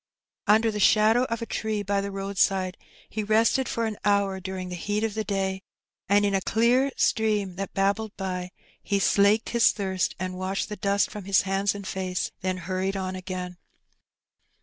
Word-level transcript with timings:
Under 0.47 0.71
the 0.71 0.79
shadow 0.79 1.25
of 1.25 1.43
a 1.43 1.45
tree 1.45 1.83
by 1.83 2.01
the 2.01 2.09
roadside 2.09 2.75
he 3.07 3.21
rested 3.23 3.69
for 3.69 3.85
an 3.85 3.97
hour 4.03 4.39
during 4.39 4.69
the 4.69 4.75
heat 4.75 5.03
of 5.03 5.13
the 5.13 5.23
day, 5.23 5.61
and 6.09 6.25
in 6.25 6.33
a 6.33 6.41
clear 6.41 6.91
stream 6.97 7.55
that 7.57 7.75
babbled 7.75 8.17
by, 8.17 8.49
he 8.81 8.97
slaked 8.97 9.49
his 9.49 9.69
thirst 9.71 10.15
and 10.17 10.33
washed 10.39 10.69
the 10.69 10.75
dust 10.75 11.11
from 11.11 11.25
his 11.25 11.43
hands 11.43 11.75
and 11.75 11.85
face, 11.85 12.31
then 12.41 12.57
hurried 12.57 12.97
on 12.97 13.15
again. 13.15 13.59